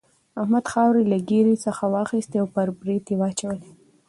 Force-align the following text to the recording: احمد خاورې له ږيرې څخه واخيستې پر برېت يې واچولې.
احمد 0.41 0.65
خاورې 0.71 1.03
له 1.11 1.17
ږيرې 1.29 1.55
څخه 1.65 1.83
واخيستې 1.93 2.39
پر 2.53 2.67
برېت 2.79 3.05
يې 3.11 3.15
واچولې. 3.19 3.69